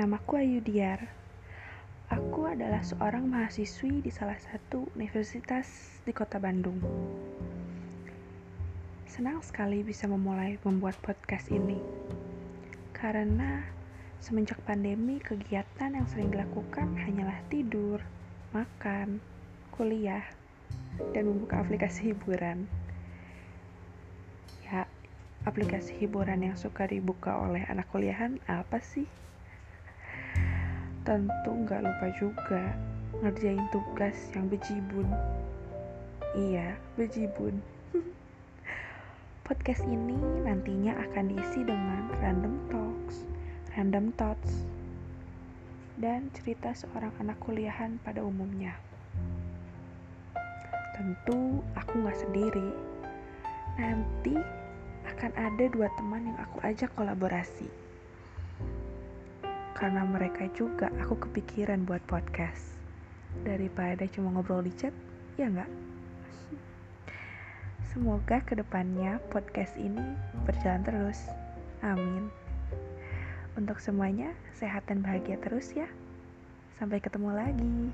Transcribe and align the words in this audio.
Namaku 0.00 0.40
Ayu 0.40 0.64
Diar. 0.64 1.12
Aku 2.08 2.48
adalah 2.48 2.80
seorang 2.80 3.28
mahasiswi 3.28 4.00
di 4.00 4.08
salah 4.08 4.40
satu 4.40 4.88
universitas 4.96 6.00
di 6.08 6.16
kota 6.16 6.40
Bandung. 6.40 6.80
Senang 9.04 9.44
sekali 9.44 9.84
bisa 9.84 10.08
memulai 10.08 10.56
membuat 10.64 10.96
podcast 11.04 11.52
ini. 11.52 11.76
Karena 12.96 13.60
semenjak 14.24 14.64
pandemi 14.64 15.20
kegiatan 15.20 15.92
yang 15.92 16.08
sering 16.08 16.32
dilakukan 16.32 16.96
hanyalah 16.96 17.36
tidur, 17.52 18.00
makan, 18.56 19.20
kuliah, 19.68 20.24
dan 21.12 21.28
membuka 21.28 21.60
aplikasi 21.60 22.16
hiburan. 22.16 22.64
Ya, 24.64 24.88
aplikasi 25.44 25.92
hiburan 26.00 26.40
yang 26.40 26.56
suka 26.56 26.88
dibuka 26.88 27.36
oleh 27.36 27.68
anak 27.68 27.84
kuliahan 27.92 28.40
apa 28.48 28.80
sih? 28.80 29.04
Tentu 31.00 31.64
nggak 31.64 31.80
lupa 31.80 32.12
juga 32.12 32.76
ngerjain 33.24 33.64
tugas 33.72 34.12
yang 34.36 34.52
bejibun. 34.52 35.08
Iya, 36.36 36.76
bejibun. 37.00 37.56
Podcast 39.48 39.80
ini 39.88 40.20
nantinya 40.44 41.00
akan 41.08 41.32
diisi 41.32 41.64
dengan 41.64 42.04
random 42.20 42.52
talks, 42.68 43.24
random 43.72 44.12
thoughts, 44.20 44.68
dan 45.96 46.28
cerita 46.36 46.76
seorang 46.76 47.16
anak 47.16 47.40
kuliahan 47.48 47.96
pada 48.04 48.20
umumnya. 48.20 48.76
Tentu 50.92 51.64
aku 51.80 51.92
nggak 51.96 52.20
sendiri. 52.28 52.76
Nanti 53.80 54.36
akan 55.08 55.32
ada 55.32 55.64
dua 55.72 55.88
teman 55.96 56.28
yang 56.28 56.36
aku 56.44 56.60
ajak 56.60 56.92
kolaborasi 56.92 57.89
karena 59.80 60.04
mereka 60.04 60.44
juga 60.52 60.92
aku 61.00 61.16
kepikiran 61.16 61.88
buat 61.88 62.04
podcast. 62.04 62.76
Daripada 63.48 64.04
cuma 64.12 64.28
ngobrol 64.36 64.60
di 64.60 64.76
chat 64.76 64.92
ya 65.40 65.48
nggak? 65.48 65.72
Semoga 67.88 68.44
ke 68.44 68.60
depannya 68.60 69.16
podcast 69.32 69.74
ini 69.80 70.04
berjalan 70.44 70.84
terus. 70.84 71.18
Amin. 71.80 72.28
Untuk 73.56 73.80
semuanya 73.80 74.36
sehat 74.52 74.84
dan 74.84 75.00
bahagia 75.00 75.40
terus 75.40 75.72
ya. 75.72 75.88
Sampai 76.76 77.00
ketemu 77.00 77.32
lagi 77.32 77.88